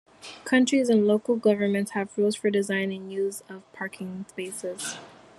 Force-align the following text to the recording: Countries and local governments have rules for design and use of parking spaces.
Countries 0.45 0.89
and 0.89 1.05
local 1.05 1.35
governments 1.35 1.91
have 1.91 2.17
rules 2.17 2.35
for 2.35 2.49
design 2.49 2.91
and 2.91 3.13
use 3.13 3.43
of 3.47 3.71
parking 3.71 4.25
spaces. 4.29 4.97